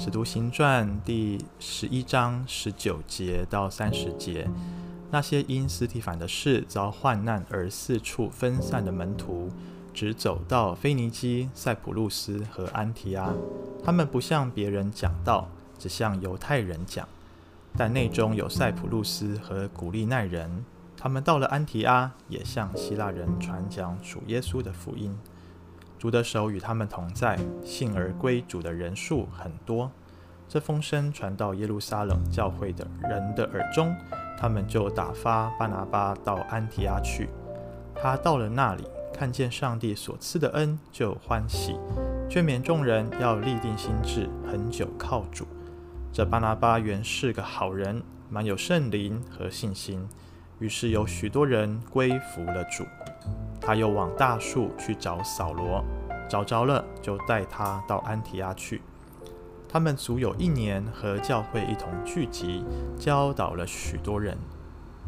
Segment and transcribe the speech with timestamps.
[0.02, 4.48] 《使徒行传》第十一章十九节到三十节，
[5.10, 9.50] 那些因斯提反的事遭患难而四处分散的门徒，
[9.92, 13.34] 只走到腓尼基、塞浦路斯和安提阿。
[13.84, 17.06] 他们不向别人讲道，只向犹太人讲。
[17.76, 20.64] 但内中有塞浦路斯和古利奈人，
[20.96, 25.14] 他们到了安提阿，也向希腊人传讲主耶稣的福音。
[26.00, 29.92] 主的手与他们同在，信而归主的人数很多。
[30.48, 33.94] 这风声传到耶路撒冷教会的人的耳中，
[34.38, 37.28] 他们就打发巴拿巴到安提阿去。
[37.94, 41.76] 他到了那里，看见上帝所赐的恩，就欢喜，
[42.30, 45.46] 劝勉众人要立定心志，恒久靠主。
[46.10, 50.08] 这巴拿巴原是个好人，满有圣灵和信心，
[50.60, 52.84] 于是有许多人归服了主。
[53.60, 55.84] 他又往大树去找扫罗，
[56.28, 58.80] 找着了，就带他到安提阿去。
[59.68, 62.64] 他们足有一年和教会一同聚集，
[62.98, 64.36] 教导了许多人。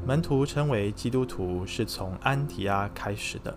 [0.07, 3.55] 门徒称为基督徒，是从安提阿开始的。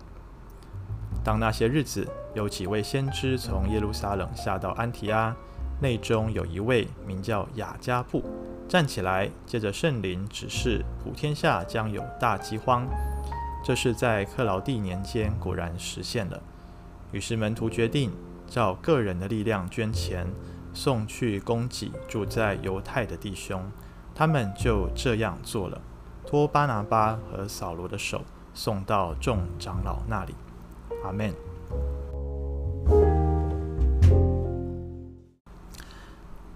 [1.22, 5.34] 当那些日子，有几位先知从耶路撒冷下到安提阿，
[5.80, 8.22] 内中有一位名叫雅加布，
[8.68, 12.86] 站起来，借着圣灵指示，普天下将有大饥荒。
[13.66, 16.40] 这是在克劳地年间果然实现了。
[17.10, 18.12] 于是门徒决定
[18.46, 20.24] 照个人的力量捐钱，
[20.72, 23.68] 送去供给住在犹太的弟兄。
[24.14, 25.80] 他们就这样做了，
[26.24, 28.22] 托巴拿巴和扫罗的手
[28.54, 30.36] 送到众长老那里。
[31.02, 31.34] 阿门。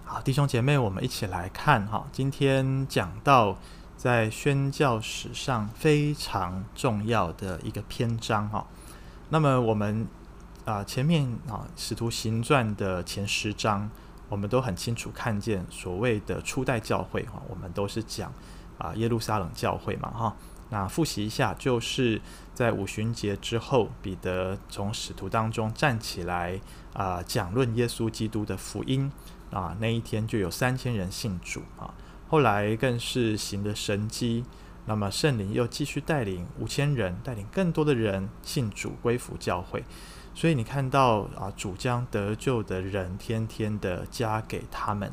[0.05, 3.57] 好，弟兄姐妹，我们一起来看哈，今天讲到。
[4.01, 8.65] 在宣教史上非常重要的一个篇章哈，
[9.29, 10.07] 那么我们
[10.65, 13.87] 啊前面啊《使徒行传》的前十章，
[14.27, 18.33] 我们都很清楚看见所谓的初代教会哈，我们都是讲
[18.79, 20.35] 啊耶路撒冷教会嘛哈。
[20.71, 22.19] 那复习一下，就是
[22.55, 26.59] 在五旬节之后，彼得从使徒当中站起来
[26.93, 29.11] 啊讲论耶稣基督的福音
[29.51, 31.93] 啊，那一天就有三千人信主啊。
[32.31, 34.45] 后来更是行的神迹，
[34.85, 39.83] 那么圣灵又继续带领五千人，带领更多的人信主归服教会。
[40.33, 45.11] 所以你看到啊，主将得救的人天天的加给他们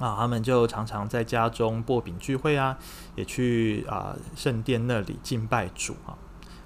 [0.00, 2.76] 啊，他们就常常在家中擘饼聚会啊，
[3.14, 6.18] 也去啊圣殿那里敬拜主啊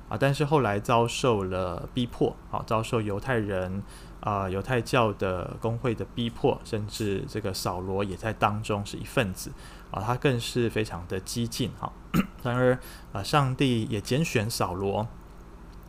[0.09, 3.83] 啊，但是后来遭受了逼迫啊，遭受犹太人。
[4.21, 9.51] 啊，犹太教的公会的逼迫，甚至这个扫罗也在当中是一份子
[9.91, 11.91] 啊，他更是非常的激进哈。
[12.43, 12.79] 然而
[13.13, 15.07] 啊，上帝也拣选扫罗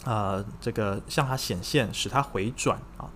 [0.05, 3.09] 啊，这个向他显现，使他回转啊。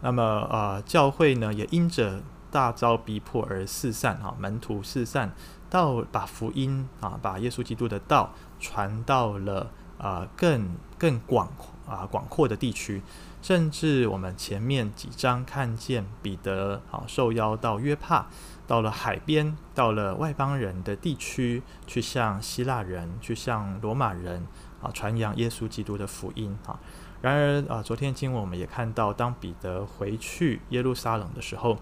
[0.00, 5.34] 那么啊，教会呢也因着大遭逼迫而四散哈，门徒四散
[5.68, 11.48] 到把福音啊，把耶稣基督的道传到了啊更更广
[11.86, 13.02] 啊广阔的地区。
[13.44, 18.24] 甚至我们前面几章看见彼得啊受邀到约帕，
[18.66, 24.46] 到了海边，到了外邦人的地区，去向希腊人、去向罗马人
[24.80, 26.80] 啊传扬耶稣基督的福音啊。
[27.20, 31.76] 然而啊，昨天经文我们也看到，当彼得回去耶路撒冷的时候，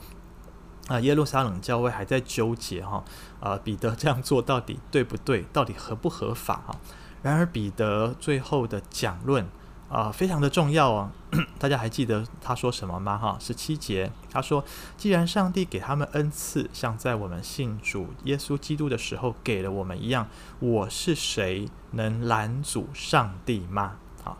[0.88, 3.04] 啊，耶路撒冷教会还在纠结哈
[3.38, 5.44] 啊，彼得这样做到底对不对？
[5.52, 6.74] 到底合不合法哈？
[7.22, 9.46] 然而彼得最后的讲论。
[9.92, 11.12] 啊、非常的重要啊！
[11.60, 13.18] 大家还记得他说什么吗？
[13.18, 14.64] 哈，十七节，他说
[14.96, 20.26] ：“既然上帝给他们恩赐，像在我们信主耶稣基督的时候给了我们一样，
[20.60, 24.38] 我是谁能拦阻上帝吗？”啊，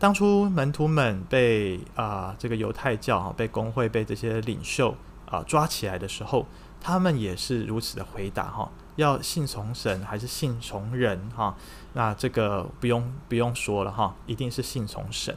[0.00, 4.96] 当初门徒们被啊、这个犹太教哈被公会被这些领袖
[5.30, 6.46] 啊、抓起来的时候，
[6.80, 8.68] 他们也是如此的回答哈。
[8.98, 11.54] 要信从神还是信从人哈？
[11.92, 15.36] 那这个不用不用说了哈，一定是信从神。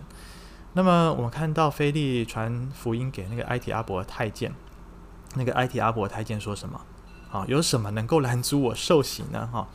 [0.74, 4.52] 那么我们看到腓力传福音给那个埃提阿伯太监，
[5.36, 6.82] 那个埃提阿伯太监说什么？
[7.32, 9.48] 啊，有什么能够拦阻我受洗呢？
[9.54, 9.68] 哈，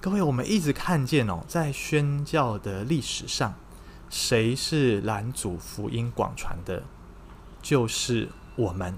[0.00, 3.52] 各位，我们一直看见哦，在宣教的历史上，
[4.08, 6.84] 谁是拦阻福音广传的？
[7.60, 8.96] 就是我们。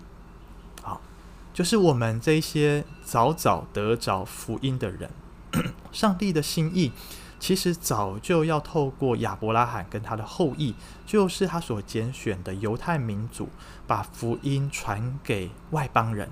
[1.53, 5.11] 就是我们这些早早得着福音的人，
[5.93, 6.93] 上帝的心意
[7.39, 13.51] 其实早就要透过亚伯拉罕跟他的后裔，就是他所拣选的犹太民族，
[13.87, 16.31] 把福音传给外邦人。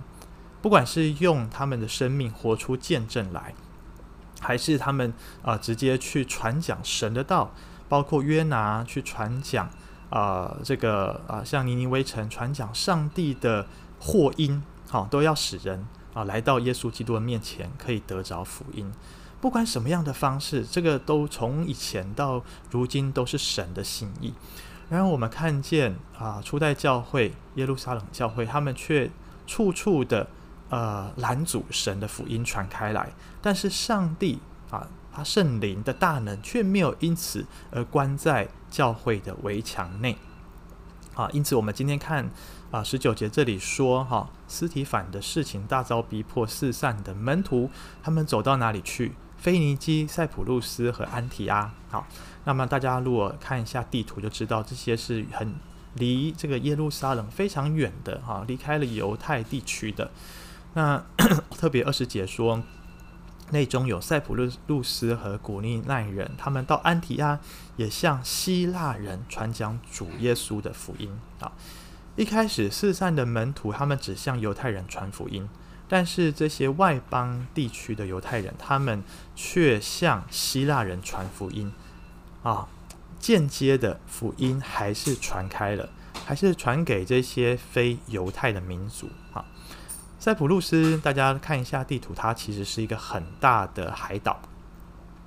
[0.63, 3.55] 不管是用他们的生命活出见证来，
[4.41, 5.13] 还是他们
[5.43, 7.53] 啊、直接去传讲神的道，
[7.91, 9.69] 包括约拿去传讲
[10.09, 13.67] 啊、这个啊、像尼尼微城传讲上帝的。
[14.03, 18.93] 祸因，好，都要使人啊来到耶稣基督的面前，可以得着福音。
[19.41, 24.35] 不管什么样的方式，这个都从以前到如今都是神的心意。
[24.89, 29.09] 然后我们看见啊，初代教会耶路撒冷教会，他们却
[29.47, 30.29] 处处的
[30.71, 33.13] 呃拦阻神的福音传开来。
[33.41, 34.41] 但是上帝
[34.71, 40.19] 啊，他圣灵的大能却没有因此而关在教会的围墙内。
[41.15, 42.31] 啊，因此我们今天看
[42.71, 47.71] 啊十九节这里说哈，司提反的事情大遭逼迫，四散的门徒
[48.03, 49.13] 他们走到哪里去？
[49.39, 52.07] 腓尼基、塞浦路斯和安提阿，好，
[52.45, 55.55] 那么大家如果看一下地图，就知道这些是很
[55.95, 60.11] 离这个耶路撒冷非常远的，哈，离开了犹太地区的。
[60.75, 61.03] 那
[61.57, 62.63] 特别二十节说，
[63.51, 67.39] 内中有塞浦路路斯和古利奈人，他们到安提阿
[67.77, 71.19] 也向希腊人传讲主耶稣的福音。
[71.41, 71.53] 啊，
[72.17, 75.49] 一开始四散的门徒，他们只向犹太人传福音。
[75.89, 79.03] 但是这些外邦地区的犹太人，他们
[79.35, 81.73] 却向希腊人传福音，
[82.45, 82.69] 啊，
[83.19, 85.89] 间接的福音还是传开了，
[86.25, 89.45] 还是传给这些非犹太的民族啊。
[90.21, 94.39] 塞浦路斯，大家看一下地图，它其实是一个很大的海岛，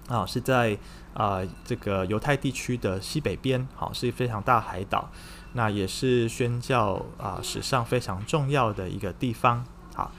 [0.07, 0.77] 啊，是在
[1.15, 5.09] 啊这个犹太地区的西北边，好，是一非常大海岛，
[5.53, 10.11] 那也是宣教啊史上非常重要的一个地方，好。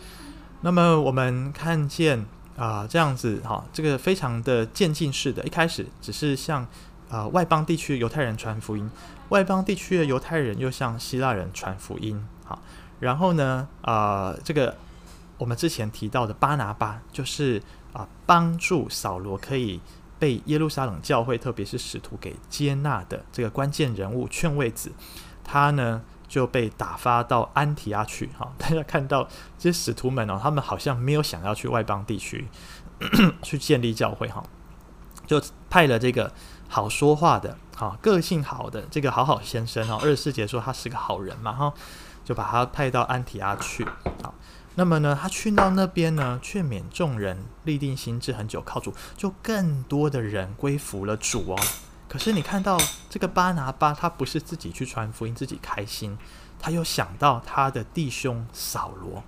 [0.62, 2.26] 那么我们看见
[2.56, 6.66] 啊、这样子哈、这个非常的渐进式的，一开始只是向
[7.08, 8.90] 啊、外邦地区犹太人传福音，
[9.28, 12.60] 外邦地区的犹太人又向希腊人传福音，好，
[13.04, 14.76] 然后呢啊、呃，这个
[15.38, 17.62] 我们之前提到的巴拿巴，就是
[17.92, 19.80] 啊、帮助扫罗可以
[20.18, 24.92] 被耶路撒冷教会，特别是使徒给接纳的这个关键人物劝慰子，
[25.44, 26.02] 他呢。
[26.26, 29.22] 就被打发到安提阿去，哈， 大家看到
[29.56, 32.48] 这些使徒们哦，他们好像没有想要去外邦地区
[33.40, 34.42] 去建立教会，哈，
[35.26, 35.40] 就
[35.70, 36.32] 派了这个
[36.66, 41.72] 好说话的，哈，个性好的这个好好先生哦，二十四节说他是个好人嘛，哈，
[42.24, 43.86] 就把他派到安提阿去，
[44.22, 44.34] 好，
[44.76, 51.60] 那么呢，他去到那边呢，劝勉众人立定心志，很久靠主，就更多的人归服了主哦。
[52.08, 52.78] 可是你看到
[53.10, 56.16] 这个巴拿巴，他不是自己去传福音，自己开心，
[56.58, 59.22] 他又想到他的弟兄扫罗。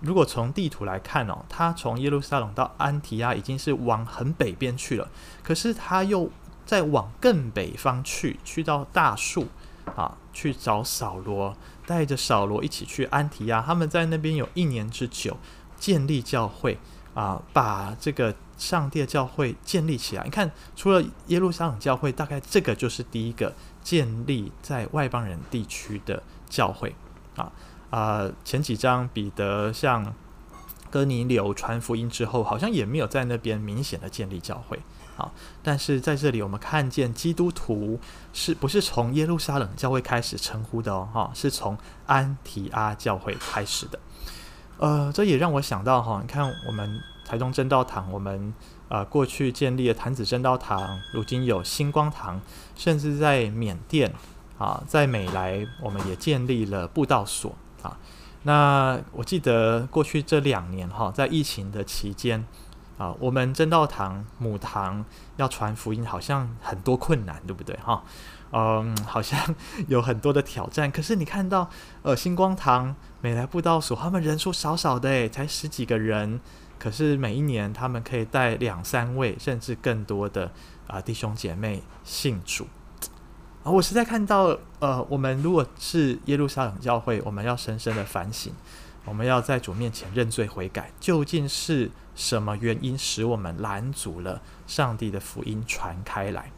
[0.00, 5.08] 如果从地图来看哦，他从耶路撒冷到安提阿已经是往很北边去了，
[5.42, 6.30] 可是他又
[6.64, 9.48] 再往更北方去，去到大数
[9.94, 11.56] 啊，去找扫罗，
[11.86, 15.36] 带着扫罗一起去安提亚，他们在那边有一年之久，
[15.78, 16.78] 建立教会
[17.14, 18.34] 啊，把这个。
[18.60, 26.94] 上帝的教会建立起来，你看，除了耶路撒冷教会，大概这个就是第一个建立在外邦人地区的教会
[27.36, 27.50] 啊
[27.88, 28.34] 啊、呃！
[28.44, 30.14] 前几章彼得向
[30.90, 34.78] 哥尼流传福音之后，好像也没有在那边明显的建立教会
[35.20, 35.32] 啊。
[35.62, 38.00] 但是在这里，我们看见基督徒
[38.32, 41.08] 是不是从耶路撒冷教会开始称呼的哦？
[41.12, 41.76] 哈，是从
[42.06, 43.98] 安提阿教会开始的。
[44.78, 47.00] 呃，这也让我想到哈，你看我们。
[47.22, 48.52] 台中真道堂，我们
[48.88, 52.40] 呃过去建立了潭子真道堂，如今有星光堂，
[52.74, 54.12] 甚至在缅甸
[54.58, 57.96] 啊，在美莱，我们也建立了布道所啊。
[58.42, 62.44] 那我记得过去这两年哈，在疫情的期间
[63.00, 65.02] 啊，我们真道堂母堂
[65.36, 68.04] 要传福音，好像很多困难，对不对哈？
[68.52, 69.54] 嗯， 好像
[69.88, 70.90] 有很多的挑战。
[70.90, 71.70] 可是你看到
[72.02, 76.40] 呃星光堂、美莱布道所，他们人数少少的诶，才十几个人。
[76.78, 80.50] 可是每一年，他们可以带两三位，甚至更多的
[80.86, 82.66] 啊、弟兄姐妹信主
[83.64, 83.70] 啊！
[83.70, 88.52] 我实在看到，呃，我们如果是耶路撒冷教会，我们要深深的反省，
[89.04, 96.52] 我们要在主面前认罪悔改，究竟是什么原因使我们拦阻了上帝的福音传开来？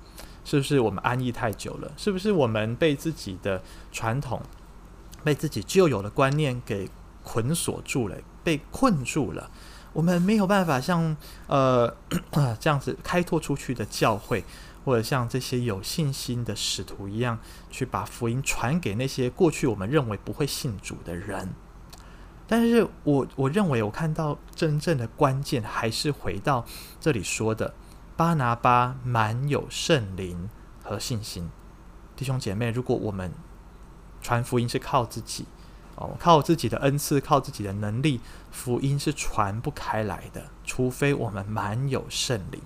[0.45, 1.93] 是不是我们安逸太久了？
[1.97, 4.43] 是不是我们被自己的传统、
[5.23, 6.91] 被自己旧有的观念给
[7.23, 9.49] 捆锁住了，被困住了？
[9.93, 11.97] 我们没有办法像呃
[12.59, 14.43] 这样子开拓出去的教会，
[14.85, 17.39] 或者像这些有信心的使徒一样，
[17.71, 21.51] 去把福音传给那些过去我们认为不会信主的人。
[22.47, 26.65] 但是我我认为我看到真正的关键还是回到
[27.01, 27.75] 这里说的，
[28.17, 30.51] 巴拿巴满有圣灵
[30.83, 31.51] 和信心。
[32.17, 33.33] 弟兄姐妹，如果我们
[34.21, 35.47] 传福音是靠自己。
[35.95, 38.19] 哦，靠自己的恩赐，靠自己的能力，
[38.51, 40.45] 福音是传不开来的。
[40.65, 42.63] 除非我们满有圣灵，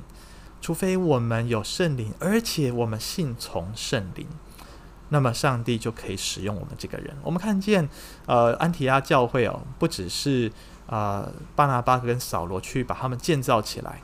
[0.61, 4.29] 除非我们有圣灵，而且我们信从圣灵。
[5.09, 7.15] 那么上帝就可以使用我们这个人。
[7.23, 7.89] 我们看见，
[8.27, 10.51] 呃，安提阿教会哦，不只是
[10.87, 14.01] 啊、呃，巴拿巴跟扫罗去把他们建造起来。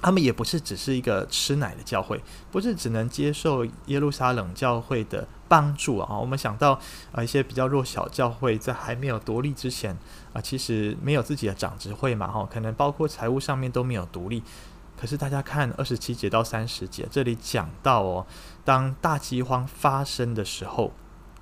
[0.00, 6.18] 他们也不是只是一个吃奶的教会，不是只能接受耶路撒冷教会的帮助啊。
[6.18, 6.72] 我们想到
[7.12, 9.96] 啊，一些比较弱小教会在还没有独立之前
[10.32, 14.42] 啊，其实没有自己的长执会嘛，哈，可能包括财务上面都没有独立。
[15.02, 18.24] 可是大家看二十七节到三十节，这里讲到哦，
[18.64, 20.92] 当大饥荒发生的时候，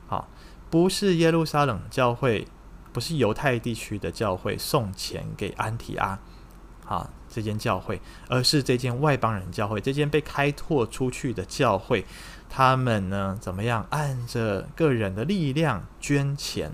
[0.08, 0.26] 啊，
[0.70, 2.48] 不是耶路撒冷教会，
[2.90, 6.18] 不是犹太地区的教会送钱给安提阿。
[6.86, 12.06] 啊，这间教会，而是这间外邦人教会，这间被开拓出去的教会，
[12.48, 13.86] 他们呢怎么样？
[13.90, 16.72] 按着个人的力量捐钱，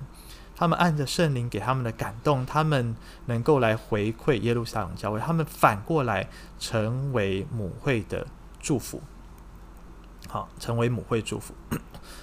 [0.56, 2.96] 他们按着圣灵给他们的感动，他们
[3.26, 8.26] 能够来回馈耶路撒冷教会，他们反过来成为母会的
[8.58, 9.02] 祝福。
[10.28, 11.54] 好，成为母会祝福。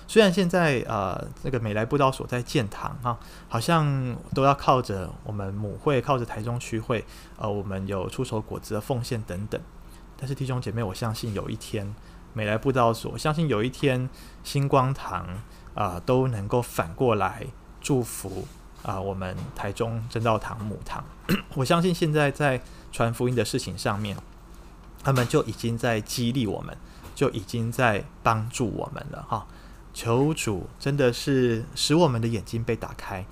[0.08, 7.06] 虽然现在呃，那个美莱布道所在建堂哈，好像都要靠着我们母会，靠着台中区会，
[7.38, 9.62] 呃，我们有出手果子的奉献等等。
[10.18, 11.96] 但是弟兄姐妹，我相信有一天
[12.34, 14.10] 美莱布道所，相信有一天
[14.44, 15.28] 星光堂
[15.74, 17.48] 啊、都能够反过来
[17.84, 18.48] 祝福
[18.82, 21.04] 啊、我们台中真道堂母堂。
[21.56, 22.60] 我相信现在在
[22.92, 24.18] 传福音的事情上面，
[25.04, 26.76] 他们就已经在激励我们，
[27.14, 29.46] 就已经在帮助我们了哈。
[29.94, 33.26] 求主真的是使我们的眼睛被打开，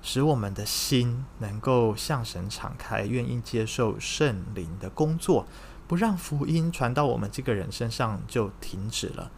[0.00, 5.46] 使我们的心能够向神敞开，愿意接受圣灵的工作，
[5.86, 9.30] 不让福音传到我们这个人身上就停止了，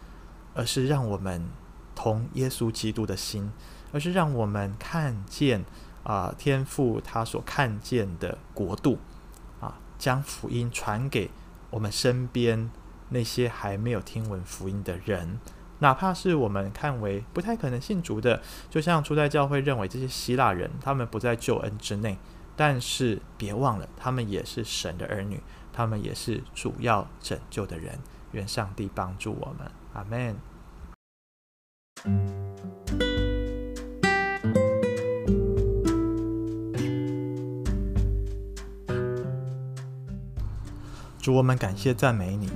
[0.53, 1.49] 而是让我们
[1.95, 3.51] 同耶稣基督的心，
[3.91, 5.63] 而是让我们看见
[6.03, 8.97] 啊、天父他所看见的国度
[9.59, 11.29] 啊，将福音传给
[11.69, 12.71] 我们身边
[13.09, 15.39] 那些还没有听闻福音的人。
[15.79, 22.17] 哪怕是我们看为不太可能信主的，就像初代教会认为这些希腊人，他们不在救恩之内，
[22.55, 25.41] 但是别忘了，他们也是神的儿女，
[25.71, 27.99] 他们也是主要拯救的人。
[28.31, 30.35] 愿上帝帮助我们，阿门。
[41.21, 42.49] 主，我们感谢赞美你，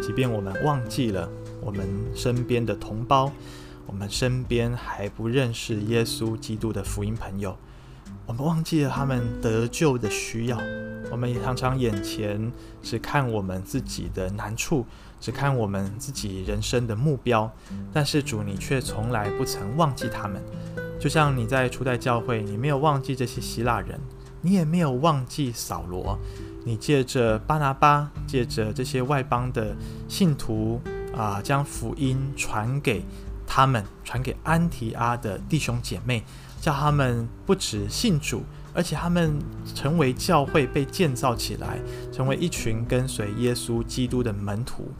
[0.00, 1.28] 即便我们忘记了。
[1.60, 3.30] 我们身边的同胞，
[3.86, 7.54] 我们身边还不认识耶稣基督的福音朋友，
[8.24, 10.58] 我们忘记了他们得救的需要。
[11.10, 12.50] 我们也常常眼前
[12.82, 14.86] 只看我们自己的难处，
[15.20, 17.50] 只看我们自己人生的目标。
[17.92, 20.42] 但是主，你却从来不曾忘记他们。
[20.98, 24.00] 就像你在初代教会，你没有忘记这些希腊人，
[24.42, 26.18] 你也没有忘记扫罗。
[26.64, 29.76] 你借着巴拿巴，借着这些外邦的
[30.08, 30.80] 信徒。
[31.16, 33.02] 啊，将福音传给
[33.44, 36.22] 他们，传给安提阿的弟兄姐妹，
[36.60, 39.36] 叫他们不只信主，而且他们
[39.74, 41.80] 成为教会被建造起来，
[42.12, 44.92] 成为一群跟随耶稣基督的门徒。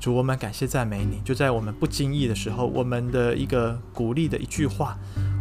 [0.00, 1.20] 主，我们感谢赞美你。
[1.22, 4.96] 就在我们不经意的时候，我们的一个鼓励的一句话，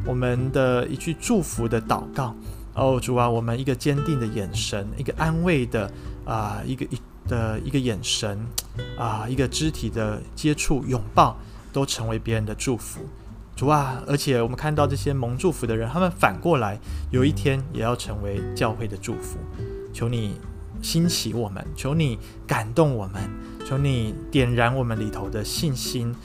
[0.06, 2.36] 我们的一句祝福的祷告，
[2.78, 5.92] 哦，主啊，我们一个坚定的眼神，一个安慰的
[6.26, 6.98] 啊，一个一。
[7.28, 8.40] 的一个眼神
[8.98, 11.36] 啊，一个肢体的接触、拥抱，
[11.74, 13.02] 都成为别人的祝福。
[13.54, 16.80] 主啊，而且我们看到这些蒙祝福的人，他们反过来
[17.12, 19.38] 有一天也要成为教会的祝福。
[19.94, 20.40] 求你
[20.82, 22.18] 兴起我们，求你
[22.48, 23.30] 感动我们，
[23.68, 26.16] 求你点燃我们里头的信心，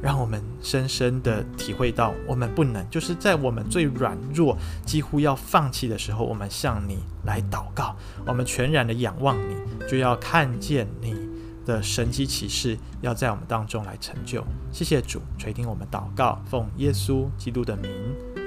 [0.00, 7.94] 让我们深深的体会到，我们不能，就是在我们最软弱、几乎要放弃的时候，我们向你来祷告，
[8.26, 9.54] 我们全然的仰望你，
[9.86, 11.14] 就要看见你
[11.66, 14.42] 的神迹奇事要在我们当中来成就。
[14.72, 17.90] 谢谢主垂听我们祷告，奉耶稣基督的名，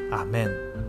[0.09, 0.88] 阿门。